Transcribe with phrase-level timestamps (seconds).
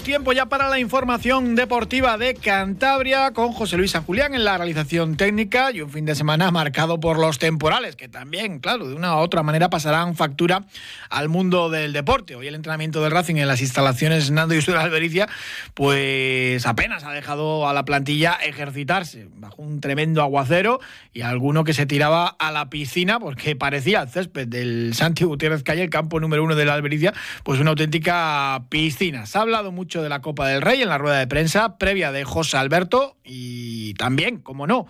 [0.00, 4.56] Tiempo ya para la información deportiva de Cantabria con José Luis San Julián en la
[4.56, 8.94] realización técnica y un fin de semana marcado por los temporales, que también, claro, de
[8.94, 10.64] una u otra manera pasarán factura
[11.10, 12.36] al mundo del deporte.
[12.36, 15.28] Hoy el entrenamiento del Racing en las instalaciones Nando y de Albericia,
[15.74, 20.80] pues apenas ha dejado a la plantilla ejercitarse bajo un tremendo aguacero
[21.12, 25.62] y alguno que se tiraba a la piscina porque parecía el césped del Santi Gutiérrez
[25.62, 27.12] Calle, el campo número uno de la Albericia,
[27.42, 29.26] pues una auténtica piscina.
[29.26, 31.76] Se ha hablado mucho mucho de la Copa del Rey en la rueda de prensa
[31.76, 34.86] previa de José Alberto y también, como no,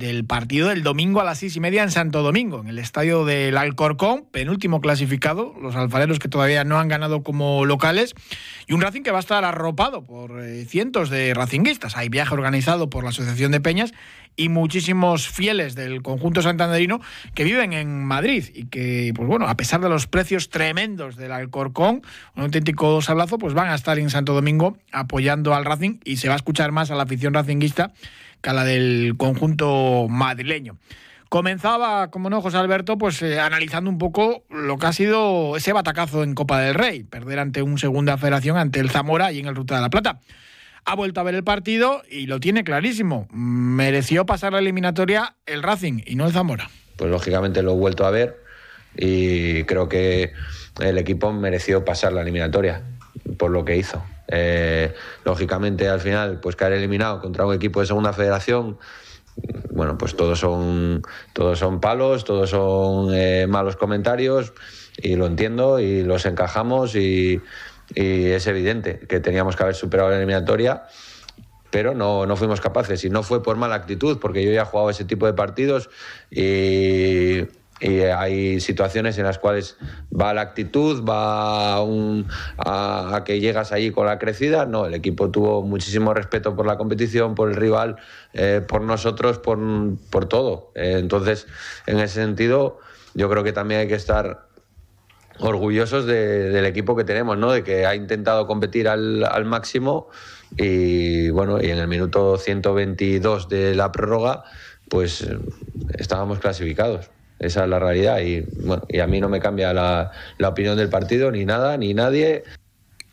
[0.00, 3.26] del partido del domingo a las seis y media en Santo Domingo, en el estadio
[3.26, 8.14] del Alcorcón, penúltimo clasificado, los alfareros que todavía no han ganado como locales,
[8.66, 11.98] y un Racing que va a estar arropado por eh, cientos de racinguistas.
[11.98, 13.92] Hay viaje organizado por la Asociación de Peñas
[14.36, 17.02] y muchísimos fieles del conjunto santanderino
[17.34, 21.32] que viven en Madrid y que, pues bueno, a pesar de los precios tremendos del
[21.32, 22.00] Alcorcón,
[22.36, 26.28] un auténtico sablazo, pues van a estar en Santo Domingo apoyando al Racing y se
[26.28, 27.92] va a escuchar más a la afición racinguista
[28.40, 30.76] que a la del conjunto madrileño.
[31.28, 35.72] Comenzaba, como no, José Alberto, pues eh, analizando un poco lo que ha sido ese
[35.72, 39.46] batacazo en Copa del Rey, perder ante un segunda federación, ante el Zamora y en
[39.46, 40.20] el Ruta de la Plata
[40.84, 43.28] ha vuelto a ver el partido y lo tiene clarísimo.
[43.32, 46.70] Mereció pasar la eliminatoria el Racing y no el Zamora.
[46.96, 48.40] Pues lógicamente lo he vuelto a ver
[48.96, 50.32] y creo que
[50.80, 52.82] el equipo mereció pasar la eliminatoria
[53.38, 54.02] por lo que hizo.
[54.32, 58.78] Eh, lógicamente al final pues caer eliminado contra un equipo de segunda federación
[59.72, 64.52] bueno pues todos son todos son palos todos son eh, malos comentarios
[65.02, 67.40] y lo entiendo y los encajamos y,
[67.92, 70.84] es evidente que teníamos que haber superado la eliminatoria,
[71.70, 74.64] pero no, no fuimos capaces y no fue por mala actitud, porque yo ya he
[74.64, 75.90] jugado ese tipo de partidos
[76.30, 77.46] y,
[77.80, 79.76] hay situaciones en las cuales
[80.12, 81.78] va la actitud, va
[82.58, 84.66] a, que llegas allí con la crecida.
[84.66, 87.96] No, el equipo tuvo muchísimo respeto por la competición, por el rival,
[88.34, 89.58] eh, por nosotros, por,
[90.10, 90.72] por todo.
[90.74, 91.46] Eh, entonces,
[91.86, 92.78] en ese sentido,
[93.14, 94.46] yo creo que también hay que estar
[95.38, 97.50] orgullosos del equipo que tenemos, ¿no?
[97.50, 100.08] De que ha intentado competir al, al, máximo
[100.56, 104.44] y bueno, y en el minuto 122 de la prórroga,
[104.90, 105.26] pues
[105.96, 107.10] estábamos clasificados.
[107.40, 110.76] Esa es la realidad y bueno, y a mí no me cambia la, la opinión
[110.76, 112.44] del partido ni nada ni nadie.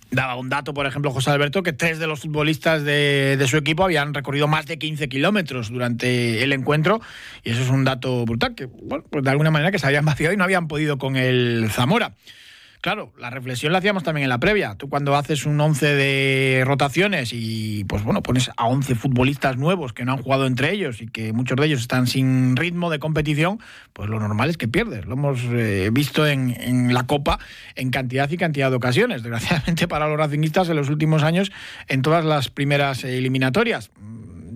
[0.10, 3.84] Daba un dato, por ejemplo, José Alberto, que tres de los futbolistas de, su equipo
[3.84, 7.02] habían recorrido más de 15 kilómetros durante el encuentro,
[7.44, 10.06] y eso es un dato brutal, que, bueno, pues de alguna manera que se habían
[10.06, 12.14] vaciado y no habían podido con el Zamora.
[12.82, 14.76] Claro, la reflexión la hacíamos también en la previa.
[14.76, 19.94] Tú cuando haces un 11 de rotaciones y pues bueno, pones a 11 futbolistas nuevos
[19.94, 23.00] que no han jugado entre ellos y que muchos de ellos están sin ritmo de
[23.00, 23.60] competición,
[23.94, 25.06] pues lo normal es que pierdes.
[25.06, 27.40] Lo hemos eh, visto en, en, la Copa
[27.76, 29.24] en cantidad y cantidad de ocasiones.
[29.24, 31.52] Desgraciadamente para los racingistas en los últimos años
[31.88, 33.92] en todas las primeras eliminatorias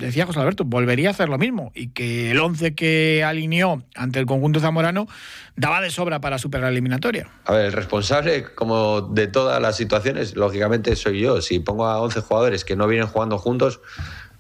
[0.06, 4.20] decía José Alberto, volvería a hacer lo mismo y que el 11 que alineó ante
[4.20, 5.08] el conjunto zamorano
[5.56, 7.30] daba de sobra para superar la eliminatoria.
[7.46, 11.42] A ver, el responsable, como de todas las situaciones, lógicamente soy yo.
[11.42, 13.80] Si pongo a 11 jugadores que no vienen jugando juntos,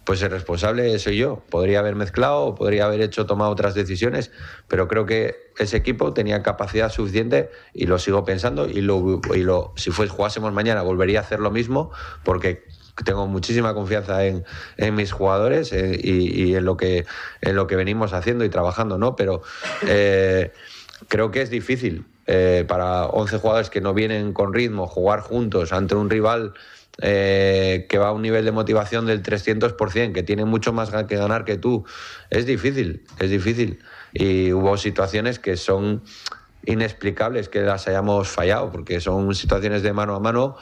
[0.03, 1.43] pues el responsable soy yo.
[1.49, 4.31] Podría haber mezclado, podría haber hecho tomado otras decisiones,
[4.67, 9.21] pero creo que ese equipo tenía capacidad suficiente y lo sigo pensando y lo,
[9.75, 11.91] si fuese jugásemos mañana volvería a hacer lo mismo
[12.23, 12.65] porque
[13.05, 14.43] tengo muchísima confianza en,
[14.95, 17.05] mis jugadores eh, y, en, lo que,
[17.41, 19.15] en lo que venimos haciendo y trabajando, ¿no?
[19.15, 19.41] Pero
[19.87, 20.51] eh,
[21.07, 25.73] creo que es difícil eh, para 11 jugadores que no vienen con ritmo jugar juntos
[25.73, 26.53] ante un rival
[26.97, 31.45] que va a un nivel de motivación del 300%, que tiene mucho más que ganar
[31.45, 31.83] que tú.
[32.29, 33.79] Es difícil, es difícil.
[34.13, 36.03] Y hubo situaciones que son
[36.63, 40.57] inexplicables que las hayamos fallado, porque son situaciones de mano a mano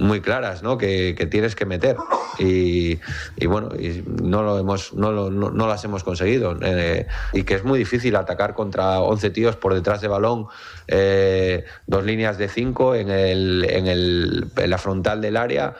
[0.00, 0.78] muy claras ¿no?
[0.78, 1.96] que, tienes que meter.
[2.38, 2.98] Y,
[3.46, 6.56] bueno y no lo hemos no, lo, no, las hemos conseguido.
[6.62, 10.46] Eh, y que es muy difícil atacar contra 11 tíos por detrás de balón
[10.88, 15.74] eh, dos líneas de 5 en, el, en, el, en la frontal del área.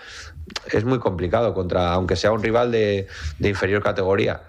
[0.70, 3.06] Es muy complicado contra aunque sea un rival de
[3.40, 4.42] inferior categoría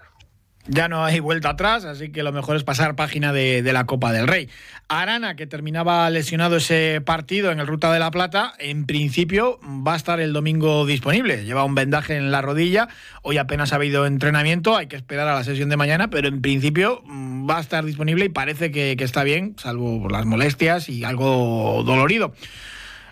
[0.68, 4.12] ya no hay vuelta atrás, así que lo mejor es pasar página de, la Copa
[4.12, 4.50] del Rey.
[4.88, 9.94] Arana, que terminaba lesionado ese partido en el Ruta de la Plata, en principio va
[9.94, 11.46] a estar el domingo disponible.
[11.46, 12.90] Lleva un vendaje en la rodilla,
[13.22, 16.42] hoy apenas ha habido entrenamiento, hay que esperar a la sesión de mañana, pero en
[16.42, 20.90] principio mm, va a estar disponible y parece que, que está bien, salvo las molestias
[20.90, 22.34] y algo dolorido.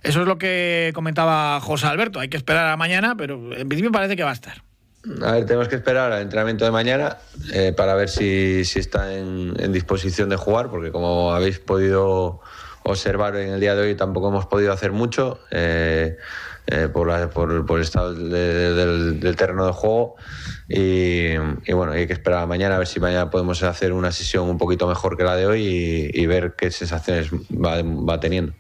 [0.04, 2.20] Eso es lo que comentaba José Alberto.
[2.20, 4.69] Hay que esperar a mañana, pero en principio parece que va a estar.
[5.24, 7.18] A ver, tenemos que esperar al entrenamiento de mañana
[7.54, 12.42] eh, para ver si, si está en, disposición de jugar, porque como habéis podido
[12.84, 16.18] observar en el día de hoy tampoco hemos podido hacer mucho eh,
[16.68, 20.16] eh, por, el estado del, terreno de juego.
[20.68, 21.38] Y,
[21.72, 24.58] bueno, hay que esperar a mañana a ver si mañana podemos hacer una sesión un
[24.58, 28.54] poquito mejor que la de hoy y, ver qué sensaciones va teniendo.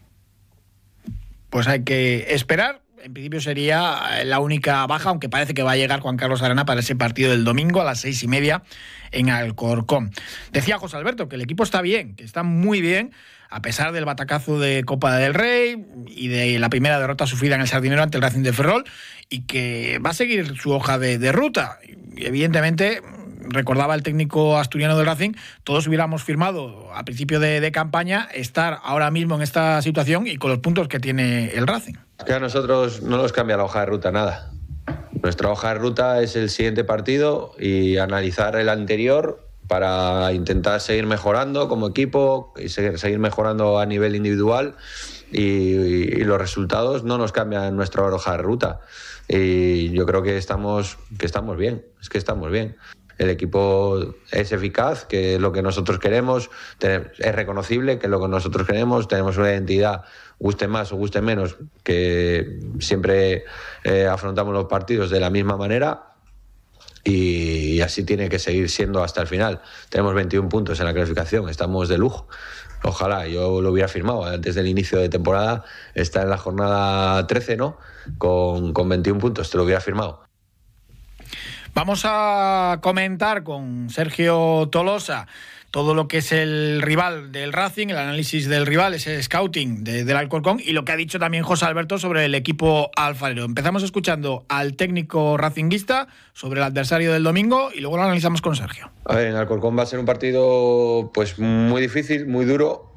[1.50, 5.72] Pues hay que esperar en principio sería eh, la única baja, aunque parece que va
[5.72, 8.64] a llegar Juan Carlos Arana para ese partido del domingo a las seis y media
[9.12, 10.12] en Alcorcón.
[10.52, 13.12] Decía José Alberto que el equipo está bien, que está muy bien,
[13.50, 17.62] a pesar del batacazo de Copa del Rey y de la primera derrota sufrida en
[17.62, 18.86] el Sardinero ante el Racing de Ferrol,
[19.30, 21.80] y que va a seguir su hoja de, ruta.
[22.16, 23.02] Y evidentemente,
[23.40, 25.32] recordaba el técnico asturiano del Racing,
[25.64, 30.52] todos hubiéramos firmado a principio de campaña estar ahora mismo en esta situación y con
[30.52, 31.96] los puntos que tiene el Racing.
[32.26, 34.52] Que a nosotros no nos cambia la hoja de ruta nada.
[35.22, 41.06] Nuestra hoja de ruta es el siguiente partido y analizar el anterior para intentar seguir
[41.06, 44.76] mejorando como equipo y seguir mejorando a nivel individual
[45.32, 48.82] y, los resultados no nos cambian nuestra hoja de ruta.
[49.28, 52.78] Y yo creo que estamos, que estamos bien, es que estamos bien.
[53.20, 56.50] El equipo es eficaz, que es lo que nosotros queremos,
[56.80, 60.06] es reconocible, que es lo que nosotros queremos, tenemos una identidad
[60.40, 63.44] guste más o guste menos, que siempre
[63.84, 66.14] eh, afrontamos los partidos de la misma manera
[67.04, 69.62] y, así tiene que seguir siendo hasta el final.
[69.90, 72.28] Tenemos 21 puntos en la clasificación, estamos de lujo.
[72.84, 77.58] Ojalá, yo lo hubiera firmado antes del inicio de temporada, está en la jornada 13,
[77.58, 77.78] ¿no?
[78.18, 80.29] Con, con 21 puntos, te lo hubiera firmado.
[81.74, 85.28] Vamos a comentar con Sergio Tolosa
[85.72, 90.16] todo lo que es el rival del Racing, el análisis del rival, ese scouting del
[90.16, 93.46] Alcorcón y lo que ha dicho también José Alberto sobre el equipo alfarero.
[93.46, 98.56] Empezamos escuchando al técnico racinguista sobre el adversario del domingo y luego lo analizamos con
[98.56, 98.92] Sergio.
[99.06, 102.96] A ver, en Alcorcón va a ser un partido pues muy difícil, muy duro,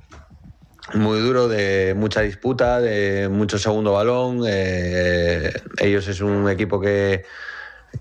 [0.95, 4.43] muy duro, de mucha disputa, de mucho segundo balón.
[4.47, 7.25] Eh, ellos es un equipo que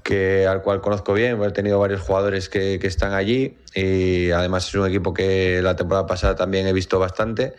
[0.03, 4.67] que, al cual conozco bien, he tenido varios jugadores que, que, están allí y además
[4.67, 7.53] es un equipo que la temporada pasada también he visto bastante.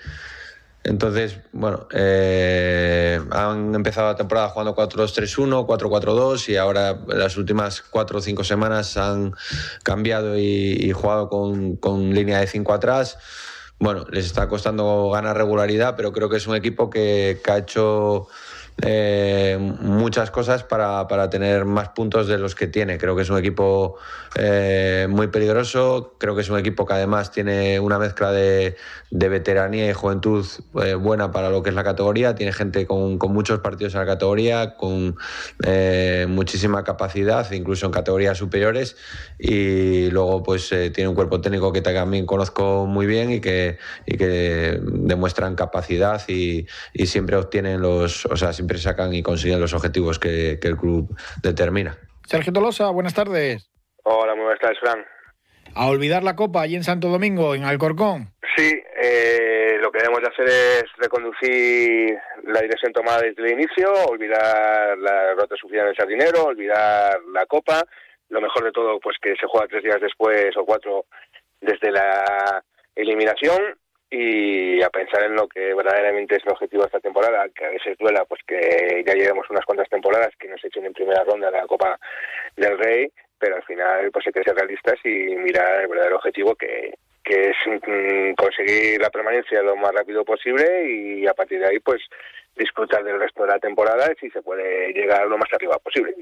[0.85, 8.19] Entonces, bueno, eh, han empezado la temporada jugando 4-2-3-1, 4-4-2 y ahora las últimas 4
[8.19, 9.33] o 5 semanas han
[9.85, 13.19] cambiado y, jugado con, con, línea de 5 atrás.
[13.79, 17.59] Bueno, les está costando ganar regularidad, pero creo que es un equipo que, que ha
[17.59, 18.27] hecho
[18.81, 22.99] eh, muchas cosas para, para, tener más puntos de los que tiene.
[22.99, 23.97] Creo que es un equipo
[24.35, 28.77] eh, muy peligroso, creo que es un equipo que además tiene una mezcla de,
[29.11, 30.47] de veteranía y juventud
[30.83, 34.01] eh, buena para lo que es la categoría, tiene gente con, con muchos partidos en
[34.01, 35.17] la categoría, con
[36.29, 38.97] muchísima capacidad, incluso en categorías superiores,
[39.39, 44.17] y luego pues tiene un cuerpo técnico que también conozco muy bien y que, y
[44.17, 48.27] que demuestran capacidad y, y siempre obtienen los,
[48.63, 51.97] siempre sacan y consiguen los objetivos que, el club determina.
[52.27, 53.69] Sergio Tolosa, buenas tardes.
[54.05, 55.05] Hola, muy buenas tardes, Fran.
[55.75, 58.29] A olvidar la Copa allí en Santo Domingo, en Alcorcón.
[58.57, 58.73] Sí,
[59.03, 64.97] eh, lo que debemos de hacer es reconducir la dirección tomada desde el inicio, olvidar
[64.99, 67.83] la derrota sufrida en el Sardinero, olvidar la Copa.
[68.29, 71.07] Lo mejor de todo, pues que se juega tres días después o cuatro
[71.61, 72.63] desde la
[72.95, 73.77] eliminación
[74.15, 77.71] y a pensar en lo que verdaderamente es el objetivo de esta temporada, que a
[77.71, 81.51] veces duela pues que ya llevemos unas cuantas temporadas que nos echen en primera ronda
[81.51, 81.99] de la Copa
[82.55, 86.55] del Rey, pero al final pues hay que ser realistas y mirar el verdadero objetivo
[86.55, 86.93] que,
[87.25, 91.79] que es mm, conseguir la permanencia lo más rápido posible y a partir de ahí
[91.81, 92.03] pues
[92.55, 96.15] disfrutar del resto de la temporada si se puede llegar lo más arriba posible.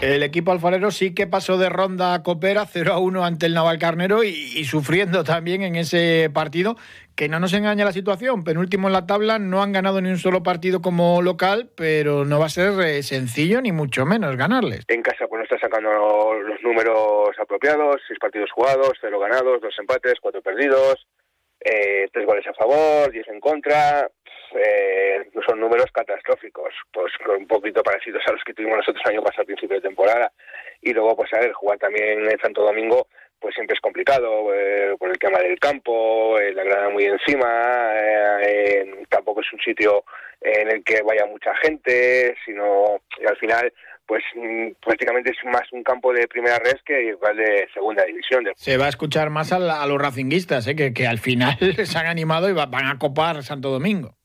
[0.00, 3.54] El equipo alfarero sí que pasó de ronda a Copera 0 a 1 ante el
[3.54, 6.76] Naval Carnero y, sufriendo también en ese partido.
[7.16, 10.18] Que no nos engaña la situación, penúltimo en la tabla, no han ganado ni un
[10.18, 14.84] solo partido como local, pero no va a ser eh, sencillo ni mucho menos ganarles.
[14.86, 19.74] En casa pues no está sacando los números apropiados, seis partidos jugados, cero ganados, dos
[19.80, 21.08] empates, cuatro perdidos,
[21.58, 24.08] eh, tres goles a favor, diez en contra,
[24.54, 29.22] eh, son números catastróficos, pues un poquito parecidos a los que tuvimos nosotros el año
[29.22, 30.32] pasado al principio de temporada.
[30.82, 33.06] Y luego, pues a ver, jugar también en Santo Domingo,
[33.40, 37.48] pues siempre es complicado eh, por el tema del campo, eh, la grada muy encima,
[38.42, 40.04] eh, tampoco es un sitio
[40.40, 43.72] en el que vaya mucha gente, sino al final
[44.06, 48.44] pues mm, prácticamente es más un campo de primera red que igual de segunda división.
[48.56, 50.74] Se va a escuchar más a, los racinguistas, ¿eh?
[50.74, 54.17] que, que al final se han animado y van a copar Santo Domingo.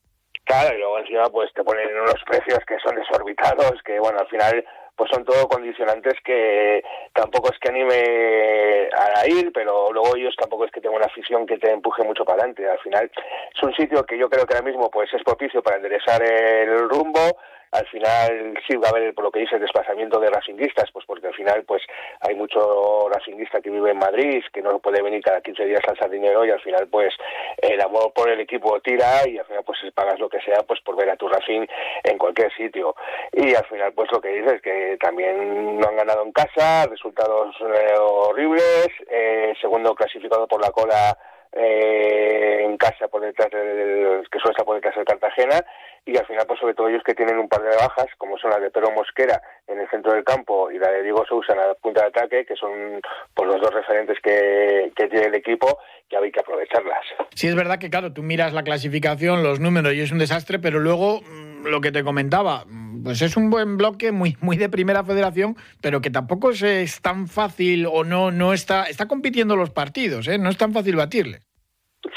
[0.44, 4.28] Claro, y luego encima pues te ponen unos precios que son desorbitados, que bueno, al
[4.28, 4.64] final
[4.96, 6.82] pues son todo condicionantes que
[7.12, 11.46] tampoco es que anime a ir, pero luego ellos tampoco es que tengan una afición
[11.46, 12.68] que te empuje mucho para adelante.
[12.68, 13.10] Al final
[13.54, 16.88] es un sitio que yo creo que ahora mismo pues es propicio para enderezar el
[16.88, 17.38] rumbo,
[17.74, 21.04] al final sí va a haber, por lo que dice, el desplazamiento de racinguistas, pues
[21.06, 21.82] porque al final pues
[22.20, 25.98] hay mucho racinguista que vive en Madrid, que no puede venir cada 15 días al
[25.98, 27.12] Sardinero y al final pues
[27.56, 30.80] el amor por el equipo tira y al final pues pagas lo que sea pues
[30.82, 31.66] por ver a tu Racing
[32.04, 32.94] en cualquier sitio.
[33.32, 36.86] Y al final pues lo que dices es que también no han ganado en casa,
[36.86, 41.18] resultados eh, horribles, eh, segundo clasificado por la cola
[41.56, 45.64] eh, en casa por detrás del, que suele estar por detrás del Cartagena
[46.06, 48.50] y al final pues sobre todo ellos que tienen un par de bajas como son
[48.50, 51.60] las de Pedro Mosquera en el centro del campo y la de Diego Sousa en
[51.60, 53.00] la punta de ataque que son
[53.34, 57.04] pues los dos referentes que, que tiene el equipo que hay que aprovecharlas.
[57.34, 60.58] Sí es verdad que claro tú miras la clasificación los números y es un desastre
[60.58, 62.64] pero luego mm, lo que te comentaba
[63.02, 67.28] pues es un buen bloque muy muy de primera federación pero que tampoco es, tan
[67.28, 70.38] fácil o no no está está compitiendo los partidos ¿eh?
[70.38, 71.40] no es tan fácil batirle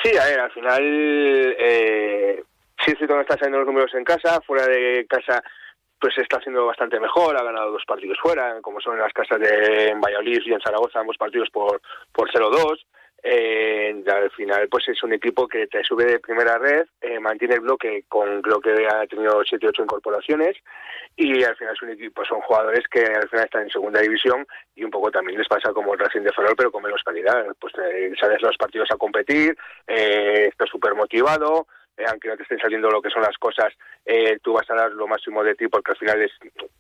[0.04, 2.44] Sí, a ver, al final eh,
[2.86, 5.44] que está saliendo los números en casa, fuera de casa
[6.00, 9.40] pues está haciendo bastante mejor, ha ganado dos partidos fuera, como son en las casas
[9.40, 11.82] de Valladolid y en Zaragoza, ambos partidos por,
[12.12, 12.78] por 0-2.
[13.24, 17.56] Eh, al final pues es un equipo que te sube de primera red, eh, mantiene
[17.56, 20.56] el bloque con creo que ha tenido 7-8 incorporaciones
[21.16, 24.46] y al final es un equipo, son jugadores que al final están en segunda división
[24.76, 27.44] y un poco también les pasa como el Racing de Ferrol pero con menos calidad,
[27.60, 29.58] pues eh, sales los partidos a competir,
[29.88, 31.66] eh, estás súper motivado,
[32.06, 33.74] aunque no te estén saliendo lo que son las cosas,
[34.06, 36.32] eh, tú vas a dar lo máximo de ti porque al final es,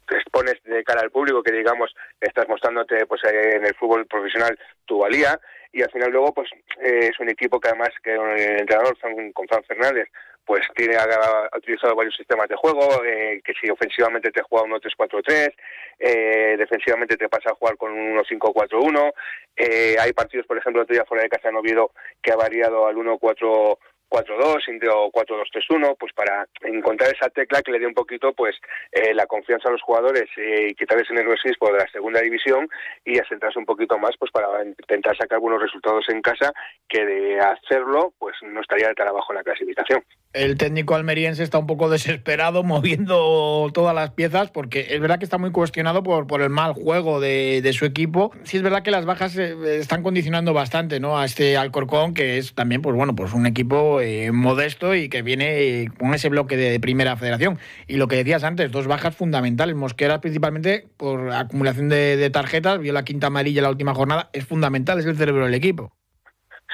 [0.07, 4.05] te expones de cara al público que digamos estás mostrándote pues eh, en el fútbol
[4.05, 5.39] profesional tu valía
[5.71, 8.97] y al final luego pues es un equipo que además que el entrenador
[9.33, 10.09] con Fran Fernández
[10.47, 15.53] pues tiene ha, utilizado varios sistemas de juego, que si ofensivamente te juega un 3-4-3,
[15.99, 19.13] eh, defensivamente te pasa a jugar con un 1-5-4-1,
[19.57, 22.87] eh, hay partidos, por ejemplo, otro día fuera de casa en Oviedo que ha variado
[22.87, 23.77] al 1-4
[24.09, 24.57] 4-2
[24.93, 28.55] o 4-2-3-1, pues para encontrar esa tecla que le dé un poquito pues
[28.91, 32.67] eh, la confianza a los jugadores eh, y quitarles el nerviosismo de la segunda división
[33.05, 36.53] y asentarse un poquito más pues para intentar sacar buenos resultados en casa
[36.87, 40.03] que de hacerlo pues no estaría de tan abajo en la clasificación.
[40.33, 45.25] El técnico almeriense está un poco desesperado moviendo todas las piezas porque es verdad que
[45.25, 48.31] está muy cuestionado por, por el mal juego de, de su equipo.
[48.43, 51.17] Sí es verdad que las bajas eh, están condicionando bastante ¿no?
[51.17, 55.21] a este Alcorcón que es también pues bueno pues un equipo eh, modesto y que
[55.21, 57.57] viene con ese bloque de, primera federación.
[57.87, 59.75] Y lo que decías antes, dos bajas fundamentales.
[59.75, 64.99] Mosquera principalmente por acumulación de, tarjetas, vio la quinta amarilla la última jornada, es fundamental,
[64.99, 65.91] es el cerebro del equipo.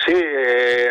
[0.06, 0.90] Sí, eh,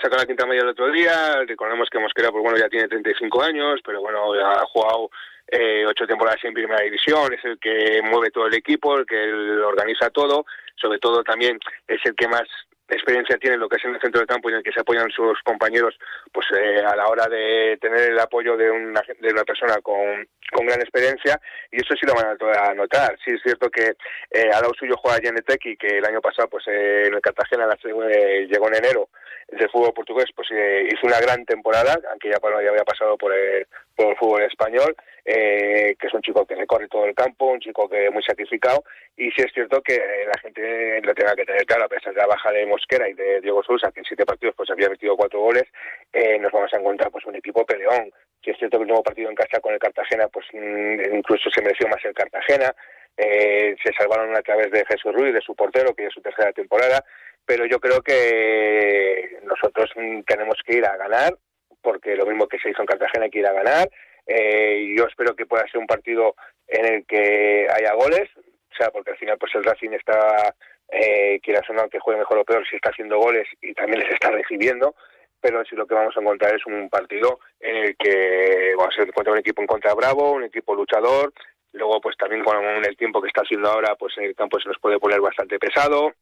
[0.00, 3.42] sacado la quinta amarilla el otro día, recordemos que Mosquera pues bueno ya tiene 35
[3.42, 5.10] años, pero bueno, ha jugado
[5.48, 9.16] eh, ocho temporadas en primera división, es el que mueve todo el equipo, el que
[9.62, 12.44] organiza todo, sobre todo también es el que más
[12.88, 14.80] experiencia tiene lo que es en el centro de campo y en el que se
[14.80, 15.96] apoyan sus compañeros
[16.32, 20.26] pues eh, a la hora de tener el apoyo de una, de una persona con,
[20.66, 23.16] gran experiencia y eso sí lo van a, notar.
[23.24, 23.96] Sí es cierto que
[24.30, 27.66] eh, al lado suyo juega y que el año pasado pues eh, en el Cartagena
[27.84, 29.08] eh, llegó en enero
[29.48, 33.32] del fútbol portugués pues eh, hizo una gran temporada, aunque ya, ya había pasado por
[33.32, 37.46] el, por el fútbol español, eh, que es un chico que recorre todo el campo,
[37.46, 38.84] un chico que muy sacrificado,
[39.16, 42.20] y sí es cierto que la gente lo tenga que tener claro, a pesar de
[42.20, 45.16] la baja de Mosquera y de Diego Sousa, que en siete partidos pues había metido
[45.16, 45.64] cuatro goles,
[46.12, 48.12] eh, nos vamos a encontrar pues un equipo peleón,
[48.44, 51.50] si es cierto que el nuevo partido en casa con el Cartagena, pues mm, incluso
[51.50, 52.74] se mereció más el Cartagena,
[53.16, 56.52] eh, se salvaron a través de Jesús Ruiz, de su portero, que es su tercera
[56.52, 57.02] temporada,
[57.46, 61.34] pero yo creo que nosotros mm, tenemos que ir a ganar,
[61.80, 63.88] porque lo mismo que se hizo en Cartagena hay que ir a ganar.
[64.26, 66.34] Eh, yo espero que pueda ser un partido
[66.66, 70.54] en el que haya goles, o sea, porque al final pues el Racing está,
[70.88, 74.12] eh, quiera sonar que juegue mejor o peor, si está haciendo goles y también les
[74.12, 74.94] está recibiendo,
[75.40, 79.02] pero si lo que vamos a encontrar es un partido en el que vamos a
[79.02, 81.32] encontrar un equipo en contra bravo, un equipo luchador,
[81.72, 84.68] luego pues también con el tiempo que está haciendo ahora, pues en el campo se
[84.68, 86.14] nos puede poner bastante pesado,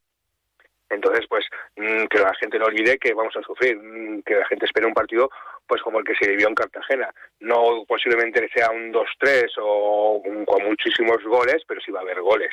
[0.92, 4.46] entonces, pues mm, que la gente no olvide que vamos a sufrir, mm, que la
[4.46, 5.30] gente espere un partido
[5.72, 7.08] pues como el que se vivió en Cartagena.
[7.40, 12.50] No posiblemente sea un 2-3 o con muchísimos goles, pero sí va a haber goles.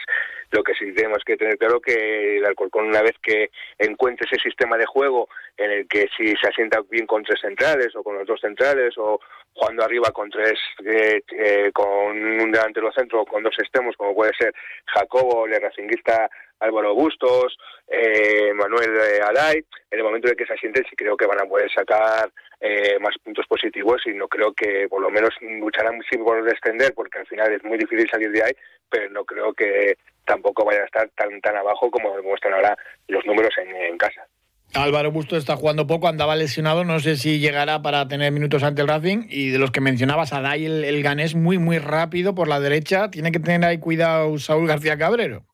[0.51, 4.41] Lo que sí tenemos que tener claro que el Alcorcón una vez que encuentre ese
[4.41, 8.15] sistema de juego en el que si se asienta bien con tres centrales o con
[8.15, 9.19] los dos centrales o
[9.51, 14.15] jugando arriba con tres, eh, eh, con un delantero centro o con dos extremos, como
[14.15, 14.53] puede ser
[14.85, 17.57] Jacobo, el racinguista Álvaro Bustos,
[17.87, 19.57] eh, Manuel eh, Alay,
[19.91, 22.97] en el momento de que se asienten sí creo que van a poder sacar eh,
[22.99, 27.19] más puntos positivos y no creo que por lo menos lucharán sin por descender porque
[27.19, 28.51] al final es muy difícil salir de ahí,
[28.89, 33.25] pero no creo que tampoco vaya a estar tan tan abajo como demuestran ahora los
[33.25, 34.27] números en, casa.
[34.75, 38.81] Álvaro Bustos está jugando poco, andaba lesionado, no sé si llegará para tener minutos ante
[38.81, 39.25] el Racing.
[39.27, 43.09] Y de los que mencionabas, Adai, el, el ganés muy, muy rápido por la derecha.
[43.09, 45.48] Tiene que tener ahí cuidado Saúl García Cabrero.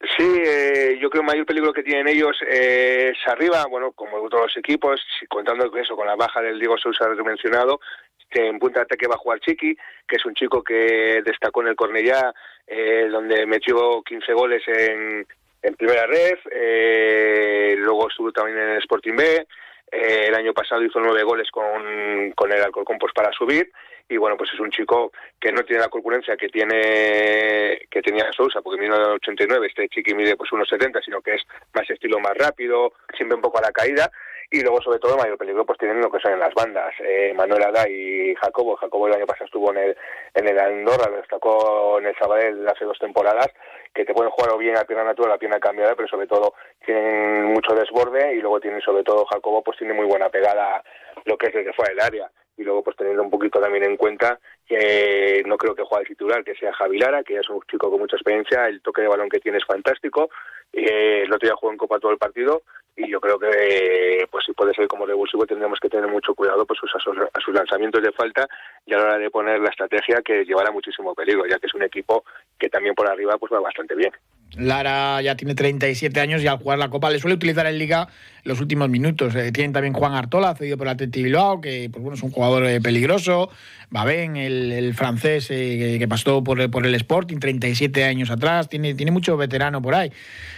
[0.00, 4.28] Sí, eh, yo creo que el mayor peligro que tienen ellos es arriba, bueno, como
[4.28, 7.80] todos los equipos, contando con eso, con la baja del Diego Sousa mencionado,
[8.30, 9.76] que en punta de ataque va a jugar Chiqui,
[10.06, 12.32] que es un chico que destacó en el Cornellá,
[12.66, 15.26] eh, donde metió 15 goles en,
[15.62, 19.46] en primera red, eh, luego estuvo también en el Sporting B,
[19.90, 23.70] eh, el año pasado hizo nueve goles con, con el Alcorcón pues, para subir.
[24.10, 28.32] Y bueno pues es un chico que no tiene la corpulencia que tiene que tenía
[28.32, 31.42] Sousa porque mide 89 este chiqui mide pues 1,70 sino que es
[31.74, 34.10] más estilo más rápido siempre un poco a la caída
[34.50, 36.94] y luego sobre todo mayor peligro pues tienen lo que son en las bandas.
[37.00, 38.76] Eh, Manuel Ada y Jacobo.
[38.76, 39.96] Jacobo el año pasado estuvo en el
[40.34, 43.48] en el Andorra destacó en el Sabadell hace dos temporadas
[43.92, 46.54] que te pueden jugar o bien a pierna natural a pierna cambiada pero sobre todo
[46.84, 50.82] tienen mucho desborde y luego tienen sobre todo Jacobo pues tiene muy buena pegada
[51.24, 52.30] lo que es desde fuera del área.
[52.56, 56.08] Y luego pues teniendo un poquito también en cuenta que no creo que juegue el
[56.08, 59.02] titular, que sea Javi Lara, que ya es un chico con mucha experiencia, el toque
[59.02, 60.28] de balón que tiene es fantástico,
[60.72, 62.62] eh, el otro día jugó en Copa todo el partido
[62.96, 66.66] y yo creo que pues si puede ser como revulsivo tendremos que tener mucho cuidado
[66.66, 68.48] pues sus, a sus lanzamientos de falta
[68.84, 71.74] y a la hora de poner la estrategia que llevará muchísimo peligro, ya que es
[71.74, 72.24] un equipo
[72.58, 74.12] que también por arriba pues va bastante bien.
[74.56, 78.08] Lara ya tiene 37 años y al jugar la Copa le suele utilizar en Liga
[78.44, 79.34] los últimos minutos.
[79.34, 82.64] Eh, tienen también Juan Artola, cedido por el Bilbao, que pues, bueno, es un jugador
[82.64, 83.50] eh, peligroso.
[83.90, 88.68] Babén, el, el francés eh, que pasó por, el Sporting 37 años atrás.
[88.68, 90.12] Tiene, tiene mucho veterano por ahí.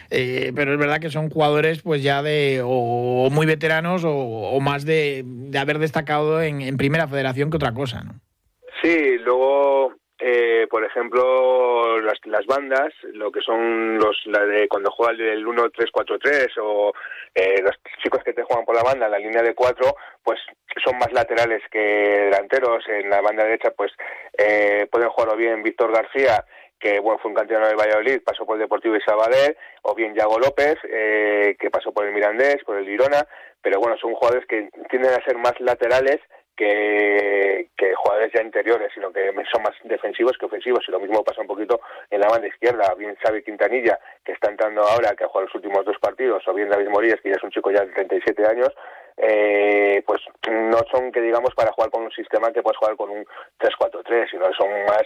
[0.09, 5.25] pero es verdad que son jugadores pues ya de o, muy veteranos o, más de,
[5.25, 8.21] de, haber destacado en, en Primera Federación que otra cosa, ¿no?
[8.83, 14.91] Sí, luego eh, por ejemplo, las, las, bandas, lo que son los la de cuando
[14.91, 16.93] juega el 1-3-4-3 o
[17.35, 20.39] eh, los chicos que te juegan por la banda, la línea de 4, pues
[20.85, 22.85] son más laterales que delanteros.
[22.89, 23.93] En la banda derecha, pues
[24.37, 26.45] eh, pueden jugar o bien Víctor García,
[26.79, 30.15] que bueno, fue un canterano del Valladolid, pasó por el Deportivo y Sabadell, o bien
[30.15, 33.27] Yago López, eh, que pasó por el Mirandés, por el Girona,
[33.63, 36.21] pero bueno, son jugadores que tienden a ser más laterales
[36.57, 40.85] que, que, jugadores ya interiores, sino que son más defensivos que ofensivos.
[40.87, 42.95] Y lo mismo pasa un poquito en la banda izquierda.
[42.97, 46.55] Bien Xavi Quintanilla, que está entrando ahora, que ha jugado los últimos dos partidos, o
[46.55, 48.71] bien David Morillas, que ya es un chico ya de 37 años,
[49.23, 53.11] eh, pues no son que digamos para jugar con un sistema que puedes jugar con
[53.11, 53.25] un
[53.59, 55.05] 3-4-3, sino son más,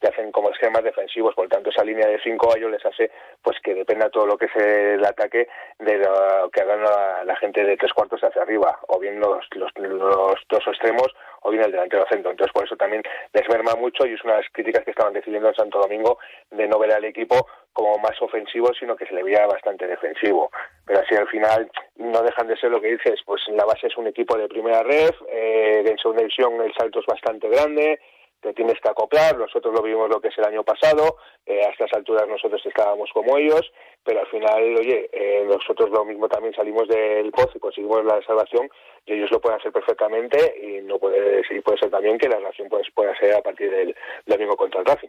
[0.00, 2.84] que hacen como esquemas defensivos, por lo tanto esa línea de 5 a ellos les
[2.84, 3.10] hace
[3.42, 5.48] pues que dependa todo lo que es el ataque
[5.78, 9.46] de lo que hagan la, la gente de tres cuartos hacia arriba, o bien los,
[9.54, 11.08] los, los dos extremos
[11.44, 12.30] o bien el delantero centro.
[12.30, 15.12] Entonces, por eso también les merma mucho y es una de las críticas que estaban
[15.12, 16.18] decidiendo en Santo Domingo
[16.50, 20.50] de no ver al equipo como más ofensivo, sino que se le veía bastante defensivo.
[20.86, 23.96] Pero así al final no dejan de ser lo que dices, pues la base es
[23.98, 28.00] un equipo de primera red, eh, en segunda división el salto es bastante grande,
[28.44, 31.70] te tienes que acoplar, nosotros lo vimos lo que es el año pasado, eh, a
[31.70, 33.72] estas alturas nosotros estábamos como ellos,
[34.04, 38.20] pero al final, oye, eh, nosotros lo mismo también salimos del pozo y conseguimos la
[38.22, 38.68] salvación
[39.06, 42.36] y ellos lo pueden hacer perfectamente y no puede, y puede ser también que la
[42.36, 43.96] relación pues, pueda ser a partir del,
[44.38, 45.08] mismo contra el Racing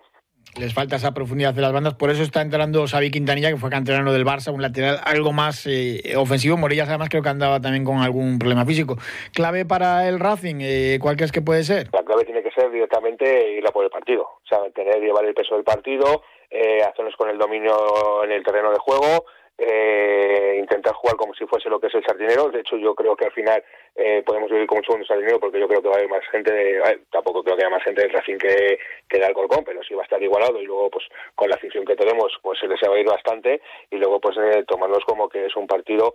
[0.60, 3.70] les falta esa profundidad de las bandas, por eso está entrando Xavi Quintanilla, que fue
[3.70, 6.56] canterano del Barça, un lateral algo más eh, ofensivo.
[6.56, 8.98] Morillas además creo que andaba también con algún problema físico.
[9.34, 10.58] ¿Clave para el Racing?
[10.62, 11.90] Eh, ¿Cuál crees que puede ser?
[11.92, 12.26] La clave
[12.70, 16.82] directamente ir a por el partido, o sea, tener, llevar el peso del partido, eh,
[16.84, 19.26] hacernos con el dominio en el terreno de juego,
[19.58, 22.50] eh, intentar jugar como si fuese lo que es el sardinero.
[22.50, 23.64] De hecho, yo creo que al final
[23.96, 26.28] eh, podemos vivir como un segundo sardinero porque yo creo que va a haber más
[26.30, 29.94] gente, tampoco creo que haya más gente del Racing que, que de Alcorcón, pero sí
[29.94, 30.62] va a estar igualado.
[30.62, 33.62] Y luego pues con la afición que tenemos pues se les va a ir bastante.
[33.92, 36.14] Y luego pues eh, tomarnos como que es un partido,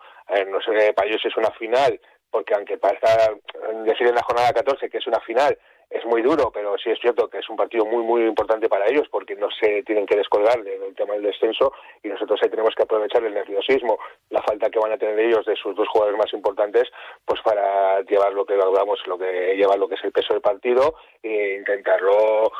[0.49, 1.99] no sé, para ellos es una final,
[2.31, 3.37] porque aunque para estar,
[3.85, 5.57] decir en la jornada 14 que es una final,
[5.91, 8.87] es muy duro, pero sí es cierto que es un partido muy, muy importante para
[8.87, 11.73] ellos porque no se tienen que descolgar del tema del descenso
[12.03, 13.99] y nosotros ahí tenemos que aprovechar el nerviosismo,
[14.31, 16.89] la falta que van a tener ellos de sus dos jugadores más importantes,
[17.25, 20.43] pues para llevar lo que hablamos, lo que lleva lo que es el peso del
[20.43, 22.53] partido e intentarlo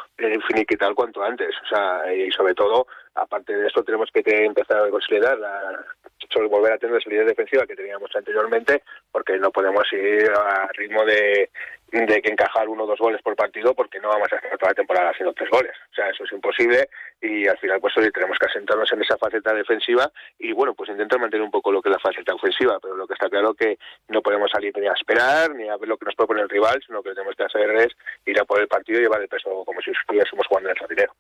[0.49, 1.55] finiquitar cuanto antes.
[1.65, 5.85] O sea, y sobre todo, aparte de esto, tenemos que empezar a consolidar la,
[6.33, 10.69] sobre volver a tener la solidez defensiva que teníamos anteriormente, porque no podemos ir a
[10.73, 11.51] ritmo de,
[11.91, 14.71] de que encajar uno o dos goles por partido porque no vamos a hacer toda
[14.71, 15.73] la temporada haciendo tres goles.
[15.91, 16.89] O sea, eso es imposible
[17.21, 20.91] y al final pues hoy tenemos que asentarnos en esa faceta defensiva y bueno, pues
[20.91, 23.55] intentar mantener un poco lo que es la faceta ofensiva, pero lo que está claro
[23.55, 26.49] que no podemos salir ni a esperar ni a ver lo que nos propone el
[26.49, 27.89] rival, sino que lo que tenemos que hacer es
[28.27, 30.81] ir a por el partido y llevar el peso como si estuviésemos jugando en el
[30.81, 31.13] jardinero.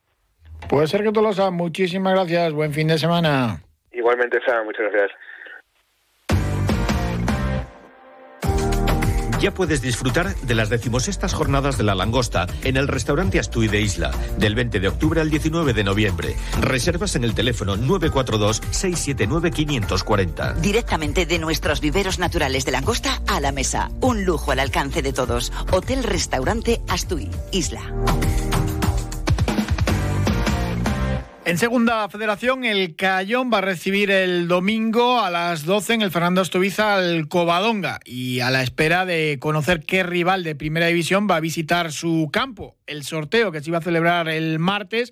[0.68, 1.52] Puede ser que lo sabes.
[1.52, 2.52] Muchísimas gracias.
[2.52, 3.60] Buen fin de semana.
[3.92, 4.64] Igualmente, Sam.
[4.64, 5.10] Muchas gracias.
[9.40, 13.80] Ya puedes disfrutar de las decimosextas jornadas de la langosta en el restaurante Astuy de
[13.80, 16.36] Isla, del 20 de octubre al 19 de noviembre.
[16.60, 20.56] Reservas en el teléfono 942-679-540.
[20.56, 23.90] Directamente de nuestros viveros naturales de langosta a la mesa.
[24.02, 25.54] Un lujo al alcance de todos.
[25.70, 27.80] Hotel Restaurante Astuy, Isla.
[31.50, 36.12] En segunda federación, el Cayón va a recibir el domingo a las 12 en el
[36.12, 41.26] Fernando Estoviza al Covadonga y a la espera de conocer qué rival de primera división
[41.28, 42.76] va a visitar su campo.
[42.86, 45.10] El sorteo que se iba a celebrar el martes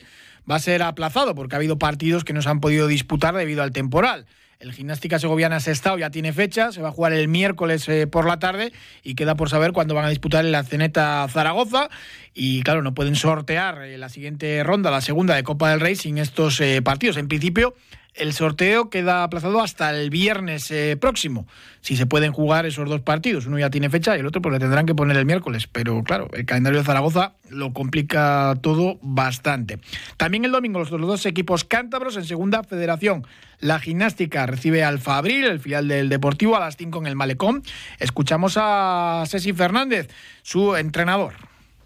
[0.48, 3.64] va a ser aplazado porque ha habido partidos que no se han podido disputar debido
[3.64, 4.26] al temporal.
[4.60, 8.26] El Gimnástica Segoviana Sestao ya tiene fecha, se va a jugar el miércoles eh, por
[8.26, 8.72] la tarde
[9.04, 11.88] y queda por saber cuándo van a disputar el Ceneta Zaragoza.
[12.34, 15.94] Y claro, no pueden sortear eh, la siguiente ronda, la segunda de Copa del Rey,
[15.94, 17.18] sin estos eh, partidos.
[17.18, 17.76] En principio,
[18.18, 21.46] el sorteo queda aplazado hasta el viernes eh, próximo,
[21.80, 23.46] si se pueden jugar esos dos partidos.
[23.46, 25.68] Uno ya tiene fecha y el otro pues le tendrán que poner el miércoles.
[25.70, 29.78] Pero claro, el calendario de Zaragoza lo complica todo bastante.
[30.16, 33.26] También el domingo los, dos equipos cántabros en segunda federación.
[33.60, 37.62] La gimnástica recibe al Fabril, el filial del Deportivo, a las 5 en el Malecón.
[37.98, 40.08] Escuchamos a Ceci Fernández,
[40.42, 41.34] su entrenador.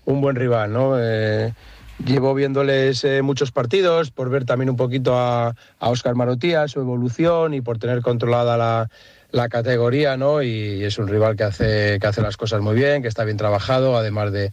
[0.04, 0.96] Un buen rival, ¿no?
[0.98, 1.52] Eh
[2.06, 7.54] Llevo viéndoles eh, muchos partidos por ver también un poquito a, Oscar Marotía, su evolución
[7.54, 8.90] y por tener controlada la,
[9.30, 10.42] la categoría, ¿no?
[10.42, 13.36] Y es un rival que hace, que hace las cosas muy bien, que está bien
[13.36, 14.50] trabajado, además de,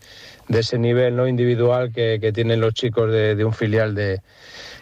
[0.47, 1.27] de ese nivel ¿no?
[1.27, 4.21] individual que, que tienen los chicos de, de un filial de,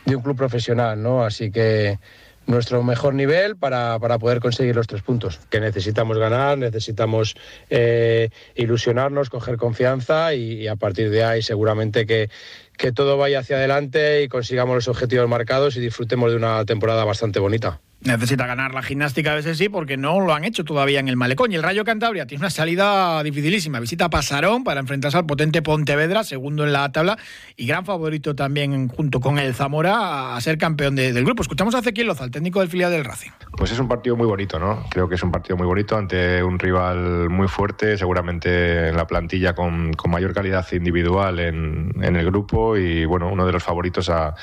[0.05, 1.23] de, un club profesional, ¿no?
[1.23, 1.99] Así que
[2.47, 5.39] nuestro mejor nivel para, para, poder conseguir los tres puntos.
[5.49, 7.35] Que necesitamos ganar, necesitamos
[7.69, 12.29] eh, ilusionarnos, coger confianza y, y, a partir de ahí seguramente que,
[12.77, 17.03] que todo vaya hacia adelante y consigamos los objetivos marcados y disfrutemos de una temporada
[17.05, 17.81] bastante bonita.
[17.99, 21.17] Necesita ganar la gimnástica a veces sí, porque no lo han hecho todavía en el
[21.17, 21.51] Malecón.
[21.51, 23.79] Y el Rayo Cantabria tiene una salida dificilísima.
[23.79, 27.17] Visita Pasarón para enfrentarse al potente Pontevedra, segundo en la tabla,
[27.55, 31.41] y gran favorito también junto con el Zamora a ser campeón de, del grupo.
[31.41, 33.31] Escuchamos a Ezequiel Loza, el técnico del filial del Racing.
[33.57, 34.85] Pues es un partido muy bonito, ¿no?
[34.91, 39.07] Creo que es un partido muy bonito ante un rival muy fuerte, seguramente en la
[39.07, 43.63] plantilla con, con mayor calidad individual en, en el grupo y, bueno, uno de los
[43.63, 44.35] favoritos a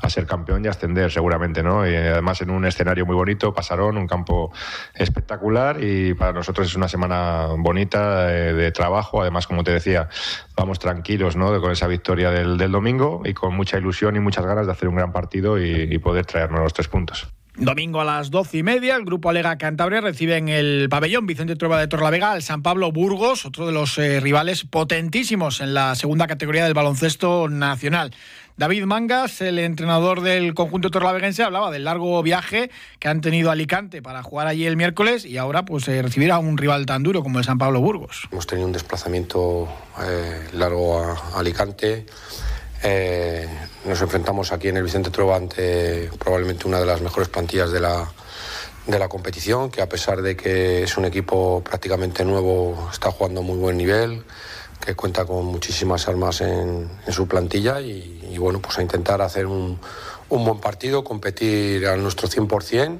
[0.00, 1.88] a ser campeón y ascender seguramente, ¿no?
[1.88, 4.52] Y además en un escenario muy bonito, Pasaron, un campo
[4.94, 9.20] espectacular y para nosotros es una semana bonita de, de trabajo.
[9.22, 10.08] Además, como te decía,
[10.56, 11.60] vamos tranquilos, ¿no?
[11.60, 14.96] Con esa victoria del, domingo y con mucha ilusión y muchas ganas de hacer un
[14.96, 17.28] gran partido y, y poder traernos los tres puntos.
[17.56, 21.56] Domingo a las doce y media, el grupo Alega Cantabria recibe en el pabellón Vicente
[21.56, 25.94] Trueba de Torlavega al San Pablo Burgos, otro de los eh, rivales potentísimos en la
[25.94, 28.14] segunda categoría del baloncesto nacional.
[28.60, 34.02] David Mangas, el entrenador del conjunto torlaveguense, hablaba del largo viaje que han tenido Alicante
[34.02, 37.22] para jugar allí el miércoles y ahora pues eh, recibir a un rival tan duro
[37.22, 38.28] como el San Pablo Burgos.
[38.30, 39.66] Hemos tenido un desplazamiento
[40.02, 42.04] eh, largo a Alicante.
[42.82, 43.48] Eh,
[43.86, 47.80] nos enfrentamos aquí en el Vicente Trueba ante probablemente una de las mejores plantillas de
[47.80, 48.12] la,
[48.86, 53.40] de la competición, que a pesar de que es un equipo prácticamente nuevo, está jugando
[53.40, 54.22] a muy buen nivel,
[54.80, 59.78] que cuenta con muchísimas armas en, su plantilla y, bueno, pues a intentar hacer un,
[60.28, 62.98] un, buen partido, competir a nuestro 100%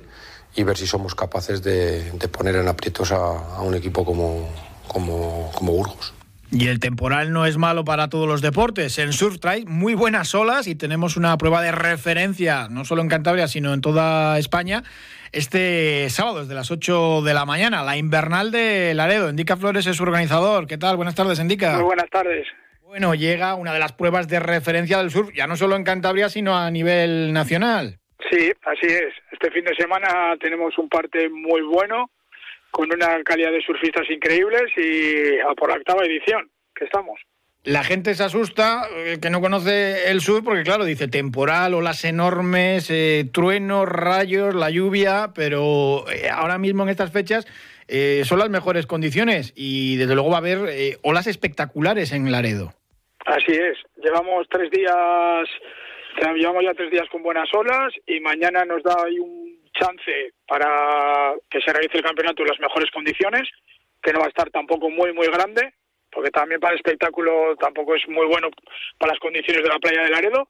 [0.56, 4.48] y ver si somos capaces de, poner en aprietos a, un equipo como,
[4.86, 6.12] como Burgos.
[6.52, 8.98] Y el temporal no es malo para todos los deportes.
[8.98, 13.08] En surf trae muy buenas olas y tenemos una prueba de referencia, no solo en
[13.08, 14.82] Cantabria, sino en toda España.
[15.30, 19.30] Este sábado, desde las 8 de la mañana, la invernal de Laredo.
[19.30, 20.66] Indica Flores es su organizador.
[20.66, 20.96] ¿Qué tal?
[20.96, 21.74] Buenas tardes, Indica.
[21.74, 22.48] Muy buenas tardes.
[22.82, 26.28] Bueno, llega una de las pruebas de referencia del surf, ya no solo en Cantabria,
[26.28, 28.00] sino a nivel nacional.
[28.28, 29.14] Sí, así es.
[29.30, 32.10] Este fin de semana tenemos un parte muy bueno
[32.70, 37.20] con una calidad de surfistas increíbles y a por la octava edición que estamos.
[37.62, 42.04] La gente se asusta, eh, que no conoce el sur, porque claro, dice temporal, olas
[42.06, 47.46] enormes, eh, truenos, rayos, la lluvia, pero eh, ahora mismo en estas fechas
[47.92, 52.30] eh, son las mejores condiciones y desde luego va a haber eh, olas espectaculares en
[52.30, 52.72] Laredo.
[53.26, 55.48] Así es, llevamos tres días,
[56.36, 61.34] llevamos ya tres días con buenas olas y mañana nos da ahí un chance para
[61.48, 63.48] que se realice el campeonato en las mejores condiciones,
[64.02, 65.74] que no va a estar tampoco muy, muy grande,
[66.10, 68.48] porque también para el espectáculo tampoco es muy bueno
[68.98, 70.48] para las condiciones de la playa de Laredo.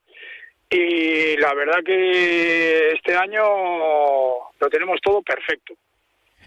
[0.69, 5.73] Y la verdad que este año lo tenemos todo perfecto.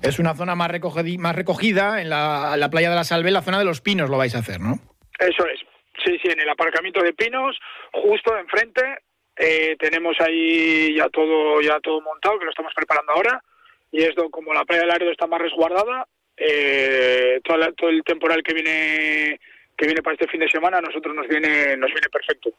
[0.02, 0.70] Es una zona más,
[1.18, 4.16] más recogida en la, la playa de la Salve, la zona de los pinos lo
[4.16, 4.78] vais a hacer, ¿no?
[5.18, 5.60] Eso es.
[6.04, 7.56] Sí, sí, en el aparcamiento de pinos,
[7.92, 8.98] justo enfrente,
[9.36, 13.42] eh, tenemos ahí ya todo ya todo montado, que lo estamos preparando ahora,
[13.90, 18.42] y es como la playa del Laredo está más resguardada, eh, todo, todo, el temporal
[18.42, 19.40] que viene
[19.76, 22.50] que viene para este fin de semana a nosotros nos viene nos viene perfecto.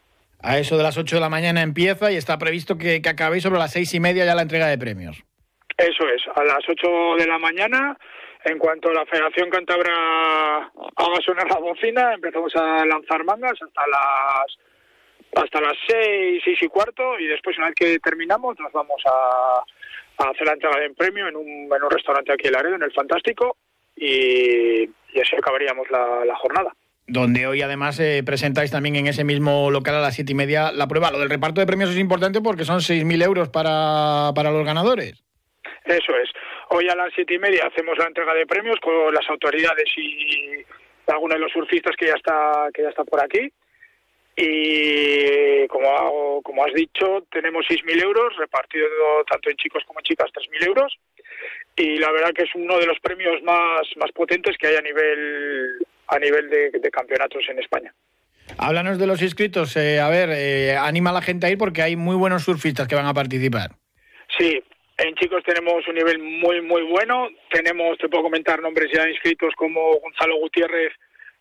[0.41, 3.43] A eso de las 8 de la mañana empieza y está previsto que, que acabéis
[3.43, 5.23] sobre las seis y media ya la entrega de premios.
[5.77, 7.97] Eso es, a las 8 de la mañana,
[8.45, 14.45] en cuanto la Federación Cantabra haga sonar la bocina, empezamos a lanzar mangas hasta las
[15.35, 20.23] hasta las seis, seis y cuarto y después una vez que terminamos nos vamos a,
[20.23, 22.83] a hacer la entrega de premio en un, en un restaurante aquí en Laredo, en
[22.83, 23.57] el Fantástico
[23.95, 26.73] y, y así acabaríamos la, la jornada
[27.07, 30.71] donde hoy además eh, presentáis también en ese mismo local a las siete y media
[30.71, 31.11] la prueba.
[31.11, 35.23] Lo del reparto de premios es importante porque son 6.000 euros para, para los ganadores.
[35.85, 36.29] Eso es.
[36.69, 40.65] Hoy a las siete y media hacemos la entrega de premios con las autoridades y
[41.05, 43.51] algunos de los surfistas que ya está que ya está por aquí
[44.35, 48.89] y como, como has dicho, tenemos 6.000 euros repartidos
[49.29, 50.97] tanto en chicos como en chicas, 3.000 euros.
[51.77, 54.81] Y la verdad que es uno de los premios más, más potentes que hay a
[54.81, 57.93] nivel, a nivel de, campeonatos en España.
[58.57, 59.75] Háblanos de los inscritos.
[59.77, 62.87] Eh, a ver, eh, anima a la gente a ir porque hay muy buenos surfistas
[62.87, 63.71] que van a participar.
[64.37, 64.61] Sí,
[64.97, 67.29] en chicos tenemos un nivel muy, muy bueno.
[67.49, 70.93] Tenemos, te puedo comentar nombres ya inscritos como Gonzalo Gutiérrez,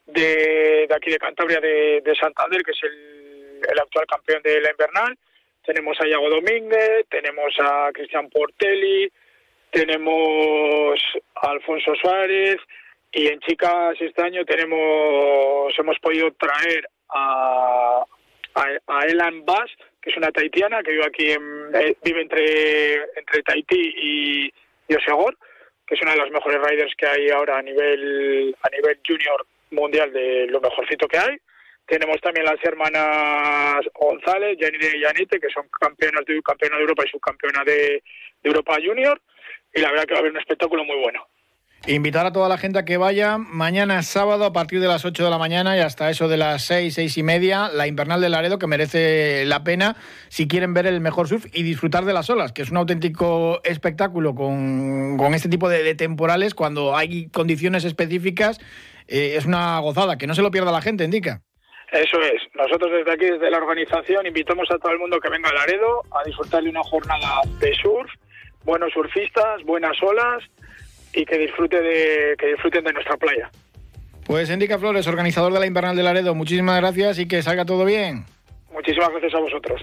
[0.06, 4.70] de, aquí de Cantabria, de, de, Santander, que es el, el, actual campeón de la
[4.70, 5.16] invernal.
[5.64, 9.10] Tenemos a Iago Domínguez, tenemos a Cristian Portelli,
[9.70, 11.00] tenemos
[11.36, 12.58] a Alfonso Suárez
[13.12, 18.04] y en chicas este año tenemos hemos podido traer a,
[18.54, 19.70] a, a Elan Bass,
[20.02, 24.52] que es una taitiana que vive aquí en, eh, vive entre entre Tahití y,
[24.88, 25.36] y Osegor,
[25.86, 29.46] que es una de las mejores riders que hay ahora a nivel a nivel junior
[29.70, 31.36] mundial de lo mejorcito que hay.
[31.86, 37.02] Tenemos también las hermanas González, Janine y Yanite, que son campeonas de, campeona de Europa
[37.06, 38.02] y subcampeona de,
[38.42, 39.20] Europa Junior.
[39.74, 41.26] Y la verdad que va a haber un espectáculo muy bueno.
[41.86, 45.24] Invitar a toda la gente a que vaya mañana sábado a partir de las 8
[45.24, 48.30] de la mañana y hasta eso de las 6, 6 y media, la Invernal de
[48.30, 49.96] Laredo, que merece la pena
[50.28, 53.60] si quieren ver el mejor surf y disfrutar de las olas, que es un auténtico
[53.64, 58.60] espectáculo con, con este tipo de temporales cuando hay condiciones específicas
[59.08, 61.40] eh, es una gozada, que no se lo pierda la gente, indica.
[61.92, 62.42] Eso es.
[62.54, 66.02] Nosotros desde aquí, desde la organización, invitamos a todo el mundo que venga a Laredo
[66.10, 68.10] a disfrutar de una jornada de surf,
[68.64, 70.42] buenos surfistas, buenas olas
[71.12, 73.50] y que, disfrute de, que disfruten de nuestra playa.
[74.26, 77.84] Pues Indica Flores, organizador de la Invernal de Laredo, muchísimas gracias y que salga todo
[77.84, 78.24] bien.
[78.72, 79.82] Muchísimas gracias a vosotros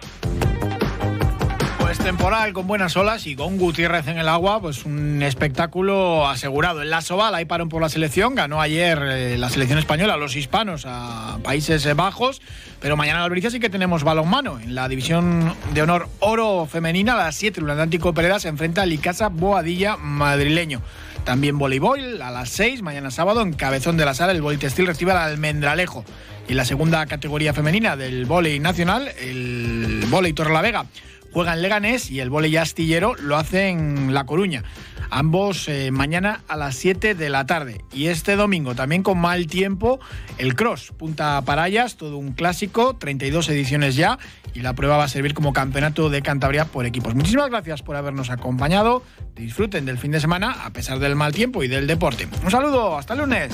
[2.03, 6.81] temporal con buenas olas y con Gutiérrez en el agua, pues un espectáculo asegurado.
[6.81, 10.35] En la Soval hay parón por la selección, ganó ayer eh, la selección española, los
[10.35, 12.41] hispanos, a Países Bajos,
[12.79, 14.59] pero mañana en Albericia sí que tenemos balonmano.
[14.59, 18.81] En la división de honor oro femenina, a las 7, el Atlántico Pereda se enfrenta
[18.81, 20.81] al Icasa Boadilla madrileño.
[21.23, 25.11] También voleibol a las 6, mañana sábado, en Cabezón de la Sala, el Bolitextil recibe
[25.11, 26.03] al Almendralejo.
[26.47, 30.85] Y la segunda categoría femenina del volei nacional, el volei Torrelavega
[31.31, 34.63] juega en Leganés y el volei astillero lo hace en La Coruña.
[35.09, 37.83] Ambos eh, mañana a las 7 de la tarde.
[37.91, 39.99] Y este domingo, también con mal tiempo,
[40.37, 44.19] el Cross, Punta Parayas, todo un clásico, 32 ediciones ya.
[44.53, 47.15] Y la prueba va a servir como campeonato de Cantabria por equipos.
[47.15, 49.03] Muchísimas gracias por habernos acompañado.
[49.35, 52.27] Disfruten del fin de semana a pesar del mal tiempo y del deporte.
[52.43, 53.51] Un saludo, hasta el lunes.